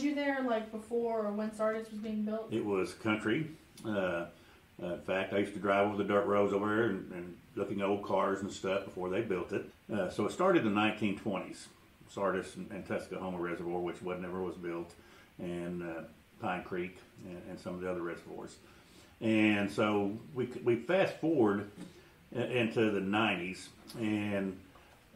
Was 0.00 0.06
you 0.06 0.14
there 0.14 0.42
like 0.48 0.72
before 0.72 1.26
or 1.26 1.32
when 1.32 1.54
Sardis 1.54 1.90
was 1.90 2.00
being 2.00 2.22
built? 2.22 2.50
It 2.50 2.64
was 2.64 2.94
country. 2.94 3.50
Uh, 3.84 3.90
uh, 3.90 4.26
in 4.80 5.00
fact, 5.02 5.34
I 5.34 5.38
used 5.40 5.52
to 5.52 5.60
drive 5.60 5.88
over 5.88 5.98
the 5.98 6.04
dirt 6.04 6.24
roads 6.24 6.54
over 6.54 6.74
there 6.74 6.84
and, 6.86 7.12
and 7.12 7.36
looking 7.54 7.82
at 7.82 7.86
old 7.86 8.02
cars 8.02 8.40
and 8.40 8.50
stuff 8.50 8.86
before 8.86 9.10
they 9.10 9.20
built 9.20 9.52
it. 9.52 9.66
Uh, 9.92 10.08
so 10.08 10.24
it 10.24 10.32
started 10.32 10.64
in 10.64 10.74
the 10.74 10.80
1920s. 10.80 11.66
Sardis 12.08 12.56
and, 12.56 12.70
and 12.70 13.38
Reservoir, 13.38 13.78
which 13.78 14.00
was, 14.00 14.18
never 14.22 14.40
was 14.40 14.56
built, 14.56 14.94
and 15.38 15.82
uh, 15.82 16.02
Pine 16.40 16.64
Creek 16.64 16.96
and, 17.28 17.42
and, 17.50 17.60
some 17.60 17.74
of 17.74 17.82
the 17.82 17.90
other 17.90 18.00
reservoirs. 18.00 18.56
And 19.20 19.70
so 19.70 20.16
we, 20.34 20.46
we 20.64 20.76
fast 20.76 21.20
forward 21.20 21.70
into 22.32 22.90
the 22.90 23.00
90s, 23.00 23.66
and 23.98 24.58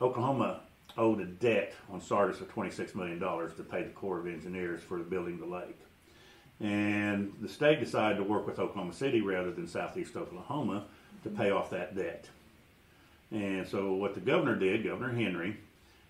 Oklahoma 0.02 0.60
owed 0.96 1.20
a 1.20 1.26
debt 1.26 1.74
on 1.90 2.00
Sardis 2.00 2.40
of 2.40 2.52
$26 2.54 2.94
million 2.94 3.18
to 3.18 3.62
pay 3.62 3.82
the 3.82 3.90
Corps 3.90 4.20
of 4.20 4.26
Engineers 4.26 4.82
for 4.82 4.98
building 4.98 5.38
the 5.38 5.46
lake. 5.46 5.78
And 6.60 7.32
the 7.40 7.48
state 7.48 7.80
decided 7.80 8.16
to 8.18 8.22
work 8.22 8.46
with 8.46 8.58
Oklahoma 8.58 8.92
City 8.92 9.20
rather 9.20 9.50
than 9.50 9.66
Southeast 9.66 10.16
Oklahoma 10.16 10.84
to 11.24 11.28
pay 11.28 11.50
off 11.50 11.70
that 11.70 11.96
debt. 11.96 12.28
And 13.30 13.66
so 13.66 13.94
what 13.94 14.14
the 14.14 14.20
governor 14.20 14.54
did, 14.54 14.84
Governor 14.84 15.12
Henry, 15.12 15.56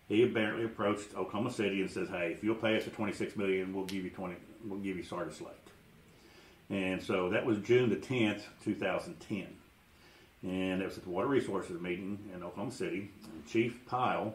he 0.08 0.22
apparently 0.22 0.66
approached 0.66 1.14
Oklahoma 1.16 1.50
City 1.50 1.80
and 1.80 1.90
says, 1.90 2.08
"Hey, 2.10 2.32
if 2.32 2.44
you'll 2.44 2.56
pay 2.56 2.76
us 2.76 2.84
the 2.84 2.90
26 2.90 3.36
million, 3.36 3.72
we'll 3.72 3.86
give 3.86 4.04
you 4.04 4.10
20, 4.10 4.34
we'll 4.66 4.80
give 4.80 4.98
you 4.98 5.02
Sardis 5.02 5.40
Lake." 5.40 5.54
And 6.68 7.02
so 7.02 7.30
that 7.30 7.46
was 7.46 7.58
June 7.58 7.88
the 7.88 7.96
10th, 7.96 8.44
2010, 8.62 9.46
and 10.42 10.82
it 10.82 10.84
was 10.84 10.98
at 10.98 11.04
the 11.04 11.10
Water 11.10 11.28
Resources 11.28 11.80
meeting 11.80 12.18
in 12.34 12.42
Oklahoma 12.42 12.72
City. 12.72 13.10
And 13.32 13.46
Chief 13.46 13.84
Pyle 13.86 14.34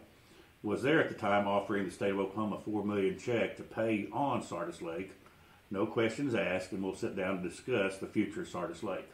was 0.62 0.82
there 0.82 1.02
at 1.02 1.10
the 1.10 1.16
time, 1.16 1.48
offering 1.48 1.86
the 1.86 1.92
state 1.92 2.12
of 2.12 2.20
Oklahoma 2.20 2.58
a 2.58 2.60
four 2.60 2.84
million 2.84 3.18
check 3.18 3.56
to 3.58 3.64
pay 3.64 4.08
on 4.12 4.42
Sardis 4.42 4.82
Lake. 4.82 5.12
No 5.72 5.86
questions 5.86 6.36
asked, 6.36 6.72
and 6.72 6.84
we'll 6.84 6.96
sit 6.96 7.16
down 7.16 7.42
to 7.42 7.50
discuss 7.50 7.98
the 7.98 8.08
future 8.08 8.42
of 8.42 8.48
Sardis 8.48 8.84
Lake. 8.84 9.10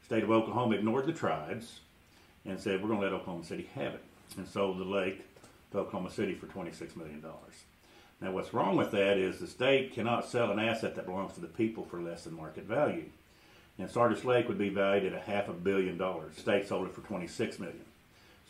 The 0.00 0.06
state 0.06 0.22
of 0.24 0.30
Oklahoma 0.30 0.76
ignored 0.76 1.06
the 1.06 1.12
tribes 1.12 1.80
and 2.44 2.58
said, 2.58 2.80
"We're 2.80 2.88
going 2.88 3.00
to 3.00 3.06
let 3.06 3.14
Oklahoma 3.14 3.44
City 3.44 3.68
have 3.74 3.94
it," 3.94 4.04
and 4.36 4.46
sold 4.46 4.78
the 4.78 4.84
lake 4.84 5.24
to 5.72 5.78
Oklahoma 5.78 6.10
City 6.10 6.34
for 6.34 6.46
$26 6.46 6.96
million. 6.96 7.22
Now, 8.20 8.32
what's 8.32 8.52
wrong 8.52 8.76
with 8.76 8.90
that 8.90 9.16
is 9.16 9.38
the 9.38 9.46
state 9.46 9.94
cannot 9.94 10.26
sell 10.26 10.50
an 10.50 10.58
asset 10.58 10.94
that 10.96 11.06
belongs 11.06 11.34
to 11.34 11.40
the 11.40 11.46
people 11.46 11.84
for 11.84 12.00
less 12.00 12.24
than 12.24 12.36
market 12.36 12.64
value. 12.64 13.04
And 13.78 13.90
Sardis 13.90 14.24
Lake 14.24 14.46
would 14.46 14.58
be 14.58 14.68
valued 14.68 15.12
at 15.12 15.18
a 15.18 15.24
half 15.24 15.48
a 15.48 15.54
billion 15.54 15.96
dollars. 15.96 16.34
The 16.34 16.40
state 16.42 16.68
sold 16.68 16.86
it 16.86 16.94
for 16.94 17.00
26 17.00 17.58
million. 17.58 17.84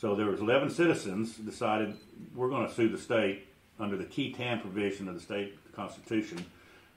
So 0.00 0.14
there 0.14 0.26
was 0.26 0.40
11 0.40 0.70
citizens 0.70 1.34
decided 1.34 1.94
we're 2.34 2.48
going 2.48 2.66
to 2.66 2.72
sue 2.72 2.88
the 2.88 2.96
state 2.96 3.46
under 3.78 3.98
the 3.98 4.04
qui 4.04 4.32
tam 4.32 4.60
provision 4.60 5.08
of 5.08 5.14
the 5.14 5.20
state 5.20 5.58
constitution 5.74 6.42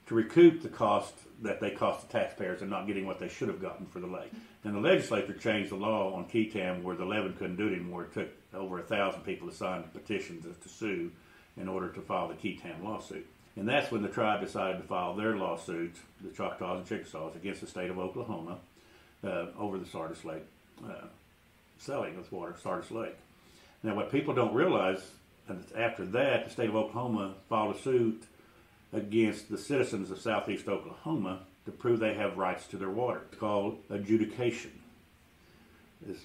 to 0.06 0.14
recoup 0.14 0.62
the 0.62 0.70
cost 0.70 1.12
that 1.42 1.60
they 1.60 1.70
cost 1.70 2.08
the 2.08 2.18
taxpayers 2.18 2.62
and 2.62 2.70
not 2.70 2.86
getting 2.86 3.06
what 3.06 3.18
they 3.18 3.28
should 3.28 3.48
have 3.48 3.60
gotten 3.60 3.84
for 3.84 4.00
the 4.00 4.06
lake. 4.06 4.32
And 4.64 4.74
the 4.74 4.80
legislature 4.80 5.34
changed 5.34 5.70
the 5.70 5.76
law 5.76 6.14
on 6.14 6.24
qui 6.24 6.46
tam 6.46 6.82
where 6.82 6.96
the 6.96 7.02
11 7.02 7.34
couldn't 7.34 7.56
do 7.56 7.68
it 7.68 7.74
anymore. 7.74 8.04
It 8.04 8.14
took 8.14 8.28
over 8.54 8.78
a 8.78 8.82
thousand 8.82 9.20
people 9.20 9.50
to 9.50 9.54
sign 9.54 9.80
a 9.80 9.98
petition 9.98 10.40
to, 10.40 10.58
to 10.58 10.68
sue 10.70 11.12
in 11.58 11.68
order 11.68 11.90
to 11.90 12.00
file 12.00 12.28
the 12.28 12.34
qui 12.34 12.56
tam 12.56 12.82
lawsuit. 12.82 13.26
And 13.56 13.68
that's 13.68 13.92
when 13.92 14.00
the 14.00 14.08
tribe 14.08 14.40
decided 14.40 14.78
to 14.78 14.88
file 14.88 15.14
their 15.14 15.36
lawsuit, 15.36 15.94
the 16.22 16.30
Choctaws 16.30 16.78
and 16.78 16.88
Chickasaws, 16.88 17.36
against 17.36 17.60
the 17.60 17.66
state 17.66 17.90
of 17.90 17.98
Oklahoma 17.98 18.56
uh, 19.22 19.48
over 19.58 19.76
the 19.76 19.86
Sardis 19.86 20.24
Lake 20.24 20.44
uh, 20.82 21.04
selling 21.78 22.16
of 22.16 22.30
water, 22.32 22.54
Sardis 22.62 22.90
Lake. 22.90 23.16
Now, 23.82 23.94
what 23.94 24.10
people 24.10 24.34
don't 24.34 24.54
realize, 24.54 25.10
and 25.48 25.62
after 25.76 26.04
that, 26.06 26.44
the 26.44 26.50
state 26.50 26.68
of 26.68 26.76
Oklahoma 26.76 27.34
filed 27.48 27.76
a 27.76 27.78
suit 27.78 28.22
against 28.92 29.50
the 29.50 29.58
citizens 29.58 30.10
of 30.10 30.20
southeast 30.20 30.68
Oklahoma 30.68 31.40
to 31.66 31.72
prove 31.72 32.00
they 32.00 32.14
have 32.14 32.38
rights 32.38 32.66
to 32.68 32.76
their 32.76 32.90
water. 32.90 33.22
It's 33.30 33.38
called 33.38 33.78
adjudication. 33.90 34.70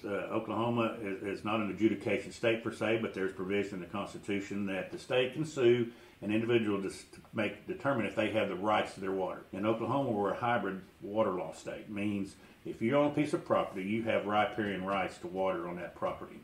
uh, 0.04 0.08
Oklahoma 0.08 0.96
is, 1.02 1.22
is, 1.22 1.44
not 1.44 1.60
an 1.60 1.70
adjudication 1.70 2.32
state 2.32 2.62
per 2.62 2.72
se, 2.72 2.98
but 3.00 3.14
there's 3.14 3.32
provision 3.32 3.74
in 3.74 3.80
the 3.80 3.86
Constitution 3.86 4.66
that 4.66 4.92
the 4.92 4.98
state 4.98 5.34
can 5.34 5.46
sue 5.46 5.88
an 6.22 6.30
individual 6.30 6.82
to, 6.82 6.90
make 7.32 7.66
determine 7.66 8.06
if 8.06 8.14
they 8.14 8.30
have 8.30 8.48
the 8.48 8.54
rights 8.54 8.94
to 8.94 9.00
their 9.00 9.12
water. 9.12 9.42
In 9.52 9.64
Oklahoma, 9.66 10.10
we're 10.10 10.32
a 10.32 10.36
hybrid 10.36 10.80
water 11.00 11.32
law 11.32 11.52
state. 11.52 11.88
Means 11.88 12.34
if 12.64 12.82
you 12.82 12.96
own 12.96 13.12
a 13.12 13.14
piece 13.14 13.32
of 13.32 13.44
property, 13.44 13.84
you 13.84 14.02
have 14.02 14.26
riparian 14.26 14.84
rights 14.84 15.18
to 15.18 15.26
water 15.26 15.68
on 15.68 15.76
that 15.76 15.94
property, 15.94 16.40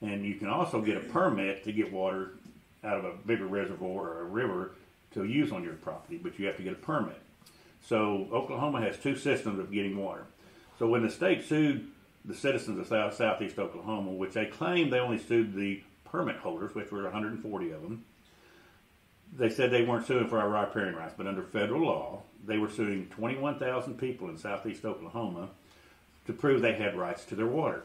and 0.00 0.24
you 0.24 0.34
can 0.34 0.48
also 0.48 0.80
get 0.80 0.96
a 0.96 1.00
permit 1.00 1.64
to 1.64 1.72
get 1.72 1.92
water 1.92 2.34
out 2.84 2.98
of 2.98 3.04
a 3.04 3.12
bigger 3.26 3.46
reservoir 3.46 4.08
or 4.08 4.20
a 4.22 4.24
river 4.24 4.72
to 5.14 5.24
use 5.24 5.52
on 5.52 5.62
your 5.62 5.74
property, 5.74 6.16
but 6.16 6.38
you 6.38 6.46
have 6.46 6.56
to 6.56 6.62
get 6.62 6.72
a 6.72 6.76
permit. 6.76 7.20
So 7.84 8.28
Oklahoma 8.32 8.80
has 8.80 8.98
two 8.98 9.16
systems 9.16 9.58
of 9.58 9.72
getting 9.72 9.96
water. 9.96 10.26
So 10.78 10.86
when 10.86 11.02
the 11.02 11.10
state 11.10 11.44
sued 11.44 11.88
the 12.24 12.34
citizens 12.34 12.78
of 12.78 12.86
South, 12.86 13.14
Southeast 13.14 13.58
Oklahoma, 13.58 14.10
which 14.12 14.34
they 14.34 14.46
claimed 14.46 14.92
they 14.92 14.98
only 14.98 15.18
sued 15.18 15.54
the 15.54 15.82
permit 16.04 16.36
holders, 16.36 16.74
which 16.74 16.90
were 16.90 17.02
140 17.02 17.70
of 17.70 17.82
them, 17.82 18.04
they 19.36 19.50
said 19.50 19.70
they 19.70 19.84
weren't 19.84 20.06
suing 20.06 20.28
for 20.28 20.38
our 20.38 20.48
riparian 20.48 20.94
rights, 20.94 21.14
but 21.16 21.26
under 21.26 21.42
federal 21.42 21.86
law, 21.86 22.22
they 22.44 22.58
were 22.58 22.70
suing 22.70 23.06
21,000 23.08 23.98
people 23.98 24.28
in 24.28 24.36
Southeast 24.36 24.84
Oklahoma 24.84 25.48
to 26.26 26.32
prove 26.32 26.60
they 26.60 26.74
had 26.74 26.96
rights 26.96 27.24
to 27.26 27.34
their 27.34 27.46
water. 27.46 27.82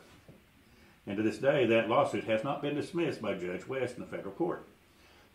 And 1.05 1.15
to 1.15 1.23
this 1.23 1.37
day, 1.37 1.65
that 1.67 1.89
lawsuit 1.89 2.25
has 2.25 2.43
not 2.43 2.61
been 2.61 2.75
dismissed 2.75 3.21
by 3.21 3.35
Judge 3.35 3.65
West 3.67 3.95
in 3.95 4.01
the 4.01 4.07
federal 4.07 4.33
court. 4.33 4.67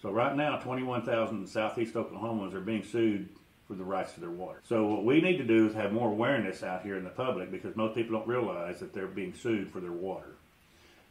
So 0.02 0.10
right 0.10 0.36
now, 0.36 0.58
21,000 0.58 1.46
Southeast 1.46 1.94
Oklahomans 1.94 2.54
are 2.54 2.60
being 2.60 2.84
sued 2.84 3.28
for 3.66 3.74
the 3.74 3.84
rights 3.84 4.12
to 4.14 4.20
their 4.20 4.30
water. 4.30 4.60
So 4.68 4.84
what 4.84 5.04
we 5.04 5.20
need 5.20 5.38
to 5.38 5.44
do 5.44 5.68
is 5.68 5.74
have 5.74 5.92
more 5.92 6.08
awareness 6.08 6.62
out 6.62 6.82
here 6.82 6.96
in 6.96 7.04
the 7.04 7.10
public 7.10 7.50
because 7.50 7.74
most 7.76 7.94
people 7.94 8.18
don't 8.18 8.28
realize 8.28 8.80
that 8.80 8.92
they're 8.92 9.06
being 9.06 9.32
sued 9.32 9.70
for 9.70 9.80
their 9.80 9.92
water. 9.92 10.34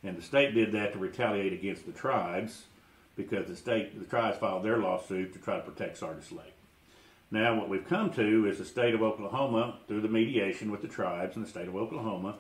And 0.04 0.18
the 0.18 0.22
state 0.22 0.54
did 0.54 0.74
that 0.74 0.94
to 0.94 1.00
retaliate 1.00 1.54
against 1.54 1.86
the 1.86 1.92
tribes 1.92 2.66
because 3.16 3.48
the 3.48 3.56
state, 3.56 4.00
the 4.00 4.06
tribes 4.06 4.38
filed 4.38 4.64
their 4.64 4.78
lawsuit 4.78 5.34
to 5.34 5.40
try 5.40 5.58
to 5.58 5.62
protect 5.62 5.98
Sardis 5.98 6.32
Lake. 6.32 6.54
Now, 7.30 7.58
what 7.58 7.70
we've 7.70 7.88
come 7.88 8.12
to 8.14 8.46
is 8.48 8.58
the 8.58 8.66
state 8.66 8.94
of 8.94 9.02
Oklahoma, 9.02 9.78
through 9.88 10.02
the 10.02 10.10
mediation 10.10 10.72
with 10.72 10.82
the 10.82 10.88
tribes 10.88 11.36
in 11.36 11.42
the 11.42 11.48
state 11.48 11.68
of 11.68 11.76
Oklahoma, 11.76 12.36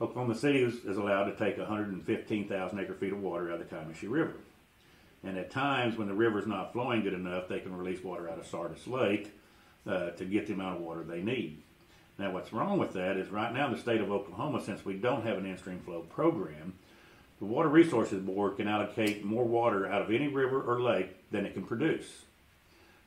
Oklahoma 0.00 0.34
City 0.34 0.62
is, 0.62 0.84
is 0.84 0.96
allowed 0.96 1.24
to 1.24 1.36
take 1.36 1.56
115,000 1.56 2.78
acre 2.78 2.94
feet 2.94 3.12
of 3.12 3.22
water 3.22 3.50
out 3.50 3.60
of 3.60 3.68
the 3.68 3.74
Kiamichi 3.74 4.10
River. 4.10 4.34
And 5.24 5.38
at 5.38 5.50
times, 5.50 5.96
when 5.96 6.08
the 6.08 6.14
river's 6.14 6.46
not 6.46 6.72
flowing 6.72 7.02
good 7.02 7.14
enough, 7.14 7.48
they 7.48 7.60
can 7.60 7.76
release 7.76 8.04
water 8.04 8.28
out 8.28 8.38
of 8.38 8.46
Sardis 8.46 8.86
Lake 8.86 9.32
uh, 9.86 10.10
to 10.10 10.24
get 10.24 10.46
the 10.46 10.52
amount 10.52 10.76
of 10.76 10.82
water 10.82 11.02
they 11.02 11.22
need. 11.22 11.62
Now, 12.18 12.32
what's 12.32 12.52
wrong 12.52 12.78
with 12.78 12.92
that 12.94 13.16
is 13.16 13.28
right 13.28 13.52
now 13.52 13.66
in 13.66 13.72
the 13.72 13.78
state 13.78 14.00
of 14.00 14.10
Oklahoma, 14.10 14.62
since 14.62 14.84
we 14.84 14.94
don't 14.94 15.24
have 15.24 15.38
an 15.38 15.46
in-stream 15.46 15.80
flow 15.80 16.00
program, 16.00 16.74
the 17.38 17.44
Water 17.44 17.68
Resources 17.68 18.22
Board 18.22 18.56
can 18.56 18.68
allocate 18.68 19.24
more 19.24 19.44
water 19.44 19.86
out 19.86 20.02
of 20.02 20.10
any 20.10 20.28
river 20.28 20.60
or 20.60 20.80
lake 20.80 21.30
than 21.30 21.44
it 21.44 21.54
can 21.54 21.64
produce. 21.64 22.24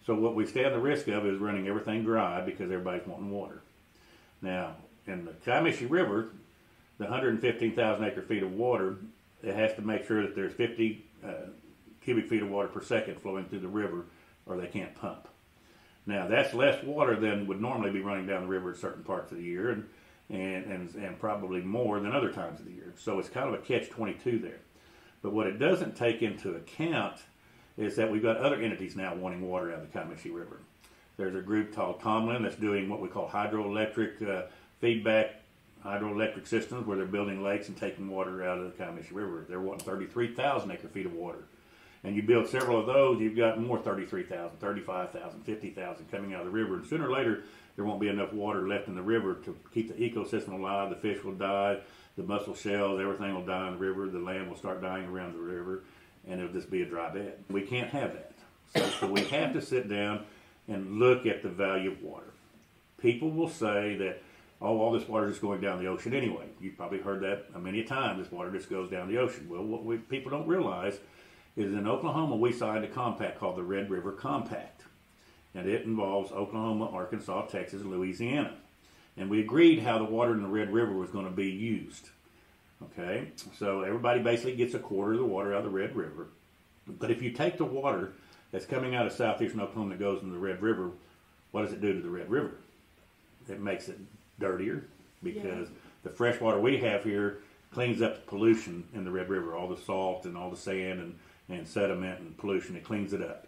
So 0.05 0.15
what 0.15 0.35
we 0.35 0.45
stand 0.45 0.73
the 0.73 0.79
risk 0.79 1.07
of 1.07 1.25
is 1.25 1.39
running 1.39 1.67
everything 1.67 2.03
dry 2.03 2.41
because 2.41 2.71
everybody's 2.71 3.07
wanting 3.07 3.31
water. 3.31 3.61
Now, 4.41 4.75
in 5.07 5.25
the 5.25 5.31
Kiamichi 5.31 5.89
River, 5.89 6.29
the 6.97 7.05
115,000 7.05 8.03
acre 8.03 8.21
feet 8.21 8.43
of 8.43 8.53
water, 8.53 8.97
it 9.43 9.55
has 9.55 9.73
to 9.75 9.81
make 9.81 10.05
sure 10.05 10.21
that 10.21 10.35
there's 10.35 10.53
50 10.53 11.05
uh, 11.25 11.31
cubic 12.03 12.29
feet 12.29 12.41
of 12.41 12.49
water 12.49 12.67
per 12.67 12.81
second 12.81 13.19
flowing 13.21 13.45
through 13.45 13.59
the 13.59 13.67
river, 13.67 14.05
or 14.45 14.57
they 14.57 14.67
can't 14.67 14.95
pump. 14.95 15.27
Now 16.05 16.27
that's 16.27 16.53
less 16.53 16.83
water 16.83 17.15
than 17.15 17.47
would 17.47 17.61
normally 17.61 17.91
be 17.91 18.01
running 18.01 18.25
down 18.25 18.43
the 18.43 18.47
river 18.47 18.71
at 18.71 18.77
certain 18.77 19.03
parts 19.03 19.31
of 19.31 19.37
the 19.37 19.43
year, 19.43 19.69
and 19.69 19.87
and 20.29 20.65
and, 20.65 20.95
and 20.95 21.19
probably 21.19 21.61
more 21.61 21.99
than 21.99 22.13
other 22.13 22.31
times 22.31 22.59
of 22.59 22.65
the 22.65 22.71
year. 22.71 22.93
So 22.97 23.19
it's 23.19 23.29
kind 23.29 23.47
of 23.47 23.53
a 23.53 23.63
catch 23.63 23.89
twenty 23.89 24.13
two 24.13 24.39
there. 24.39 24.59
But 25.21 25.33
what 25.33 25.47
it 25.47 25.59
doesn't 25.59 25.95
take 25.95 26.21
into 26.21 26.55
account 26.55 27.17
is 27.77 27.95
that 27.95 28.11
we've 28.11 28.21
got 28.21 28.37
other 28.37 28.61
entities 28.61 28.95
now 28.95 29.15
wanting 29.15 29.41
water 29.41 29.71
out 29.71 29.81
of 29.81 29.91
the 29.91 29.99
Kiamichi 29.99 30.33
River. 30.33 30.59
There's 31.17 31.35
a 31.35 31.41
group 31.41 31.75
called 31.75 32.01
Tomlin 32.01 32.43
that's 32.43 32.55
doing 32.55 32.89
what 32.89 33.01
we 33.01 33.09
call 33.09 33.27
hydroelectric 33.27 34.27
uh, 34.27 34.43
feedback 34.79 35.35
hydroelectric 35.85 36.45
systems 36.45 36.85
where 36.85 36.97
they're 36.97 37.05
building 37.05 37.41
lakes 37.41 37.69
and 37.69 37.77
taking 37.77 38.09
water 38.09 38.43
out 38.43 38.57
of 38.57 38.65
the 38.65 38.83
Kiamichi 38.83 39.13
River. 39.13 39.45
They're 39.47 39.61
wanting 39.61 39.85
33,000 39.85 40.71
acre 40.71 40.89
feet 40.89 41.05
of 41.05 41.13
water 41.13 41.45
and 42.03 42.15
you 42.15 42.23
build 42.23 42.47
several 42.47 42.79
of 42.79 42.85
those, 42.85 43.19
you've 43.19 43.35
got 43.35 43.59
more 43.59 43.77
33,000, 43.77 44.57
35,000, 44.59 45.41
50,000 45.41 46.11
coming 46.11 46.33
out 46.33 46.41
of 46.41 46.45
the 46.45 46.51
river. 46.51 46.75
And 46.75 46.87
sooner 46.87 47.07
or 47.07 47.11
later, 47.11 47.43
there 47.79 47.85
won't 47.85 48.01
be 48.01 48.09
enough 48.09 48.33
water 48.33 48.67
left 48.67 48.89
in 48.89 48.95
the 48.95 49.01
river 49.01 49.35
to 49.35 49.55
keep 49.73 49.87
the 49.87 49.93
ecosystem 49.93 50.51
alive. 50.51 50.89
The 50.89 50.97
fish 50.97 51.23
will 51.23 51.35
die, 51.35 51.77
the 52.17 52.23
mussel 52.23 52.53
shells, 52.53 52.99
everything 52.99 53.33
will 53.33 53.45
die 53.45 53.67
in 53.67 53.75
the 53.75 53.79
river, 53.79 54.09
the 54.09 54.19
land 54.19 54.49
will 54.49 54.57
start 54.57 54.81
dying 54.81 55.05
around 55.05 55.31
the 55.31 55.39
river, 55.39 55.83
and 56.27 56.41
it'll 56.41 56.51
just 56.51 56.69
be 56.69 56.81
a 56.81 56.85
dry 56.85 57.09
bed. 57.09 57.35
We 57.49 57.61
can't 57.61 57.89
have 57.91 58.11
that. 58.11 58.33
So, 58.75 58.89
so 58.99 59.07
we 59.07 59.21
have 59.21 59.53
to 59.53 59.61
sit 59.61 59.87
down 59.87 60.25
and 60.67 60.99
look 60.99 61.25
at 61.25 61.41
the 61.41 61.47
value 61.47 61.91
of 61.91 62.01
water. 62.01 62.33
People 62.97 63.31
will 63.31 63.47
say 63.47 63.95
that, 63.95 64.23
oh, 64.61 64.77
all 64.81 64.91
this 64.91 65.07
water 65.07 65.29
is 65.29 65.39
going 65.39 65.61
down 65.61 65.81
the 65.81 65.87
ocean 65.87 66.13
anyway. 66.13 66.47
You've 66.59 66.75
probably 66.75 66.99
heard 66.99 67.21
that 67.21 67.57
many 67.61 67.83
times. 67.83 68.21
This 68.21 68.29
water 68.29 68.51
just 68.51 68.69
goes 68.69 68.89
down 68.89 69.07
the 69.07 69.19
ocean. 69.19 69.47
Well, 69.47 69.63
what 69.63 69.85
we, 69.85 69.99
people 69.99 70.31
don't 70.31 70.49
realize 70.49 70.99
is 71.55 71.71
in 71.71 71.87
Oklahoma 71.87 72.35
we 72.35 72.51
signed 72.51 72.83
a 72.83 72.89
compact 72.89 73.39
called 73.39 73.55
the 73.55 73.63
Red 73.63 73.89
River 73.89 74.11
Compact. 74.11 74.83
And 75.55 75.67
it 75.67 75.83
involves 75.83 76.31
Oklahoma, 76.31 76.89
Arkansas, 76.89 77.47
Texas, 77.47 77.81
and 77.81 77.91
Louisiana. 77.91 78.55
And 79.17 79.29
we 79.29 79.41
agreed 79.41 79.79
how 79.79 79.97
the 79.97 80.05
water 80.05 80.33
in 80.33 80.41
the 80.41 80.47
Red 80.47 80.71
River 80.71 80.93
was 80.93 81.09
going 81.09 81.25
to 81.25 81.31
be 81.31 81.49
used. 81.49 82.09
Okay, 82.81 83.27
so 83.57 83.81
everybody 83.81 84.21
basically 84.21 84.55
gets 84.55 84.73
a 84.73 84.79
quarter 84.79 85.13
of 85.13 85.19
the 85.19 85.25
water 85.25 85.53
out 85.53 85.59
of 85.59 85.63
the 85.65 85.77
Red 85.77 85.95
River. 85.95 86.27
But 86.87 87.11
if 87.11 87.21
you 87.21 87.31
take 87.31 87.57
the 87.57 87.65
water 87.65 88.13
that's 88.51 88.65
coming 88.65 88.95
out 88.95 89.05
of 89.05 89.11
southeastern 89.11 89.59
Oklahoma 89.59 89.91
that 89.91 89.99
goes 89.99 90.21
into 90.21 90.33
the 90.33 90.39
Red 90.39 90.61
River, 90.61 90.91
what 91.51 91.63
does 91.63 91.73
it 91.73 91.81
do 91.81 91.93
to 91.93 92.01
the 92.01 92.09
Red 92.09 92.29
River? 92.29 92.51
It 93.49 93.59
makes 93.59 93.89
it 93.89 93.97
dirtier 94.39 94.85
because 95.21 95.67
the 96.03 96.09
fresh 96.09 96.39
water 96.39 96.59
we 96.59 96.77
have 96.77 97.03
here 97.03 97.39
cleans 97.73 98.01
up 98.01 98.15
the 98.15 98.21
pollution 98.21 98.85
in 98.93 99.03
the 99.03 99.11
Red 99.11 99.29
River, 99.29 99.55
all 99.55 99.67
the 99.67 99.81
salt 99.81 100.25
and 100.25 100.37
all 100.37 100.49
the 100.49 100.57
sand 100.57 100.99
and, 100.99 101.15
and 101.49 101.67
sediment 101.67 102.19
and 102.19 102.37
pollution. 102.37 102.75
It 102.75 102.83
cleans 102.83 103.13
it 103.13 103.21
up. 103.21 103.47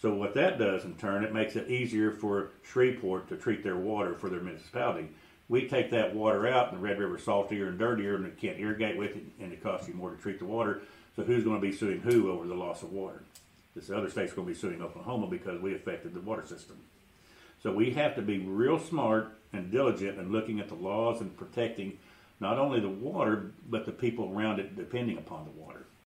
So 0.00 0.14
what 0.14 0.34
that 0.34 0.58
does 0.58 0.84
in 0.84 0.94
turn, 0.94 1.24
it 1.24 1.34
makes 1.34 1.56
it 1.56 1.68
easier 1.68 2.10
for 2.10 2.52
Shreveport 2.62 3.28
to 3.28 3.36
treat 3.36 3.62
their 3.62 3.76
water 3.76 4.14
for 4.14 4.30
their 4.30 4.40
municipality. 4.40 5.08
We 5.48 5.68
take 5.68 5.90
that 5.90 6.14
water 6.14 6.48
out, 6.48 6.68
and 6.68 6.78
the 6.78 6.82
Red 6.82 6.98
River's 6.98 7.24
saltier 7.24 7.68
and 7.68 7.78
dirtier, 7.78 8.14
and 8.14 8.24
it 8.24 8.38
can't 8.38 8.58
irrigate 8.58 8.96
with 8.96 9.16
it, 9.16 9.24
and 9.40 9.52
it 9.52 9.62
costs 9.62 9.88
you 9.88 9.94
more 9.94 10.10
to 10.10 10.16
treat 10.16 10.38
the 10.38 10.46
water. 10.46 10.80
So 11.16 11.22
who's 11.22 11.44
going 11.44 11.60
to 11.60 11.66
be 11.66 11.76
suing 11.76 12.00
who 12.00 12.30
over 12.30 12.46
the 12.46 12.54
loss 12.54 12.82
of 12.82 12.92
water? 12.92 13.22
This 13.74 13.90
other 13.90 14.08
state's 14.08 14.32
going 14.32 14.46
to 14.46 14.54
be 14.54 14.58
suing 14.58 14.80
Oklahoma 14.80 15.26
because 15.26 15.60
we 15.60 15.74
affected 15.74 16.14
the 16.14 16.20
water 16.20 16.46
system. 16.46 16.76
So 17.62 17.70
we 17.70 17.90
have 17.90 18.14
to 18.14 18.22
be 18.22 18.38
real 18.38 18.78
smart 18.78 19.36
and 19.52 19.70
diligent 19.70 20.18
in 20.18 20.32
looking 20.32 20.60
at 20.60 20.68
the 20.68 20.74
laws 20.76 21.20
and 21.20 21.36
protecting 21.36 21.98
not 22.38 22.58
only 22.58 22.80
the 22.80 22.88
water 22.88 23.52
but 23.68 23.84
the 23.84 23.92
people 23.92 24.32
around 24.34 24.60
it 24.60 24.76
depending 24.76 25.18
upon 25.18 25.44
the 25.44 25.60
water. 25.60 25.79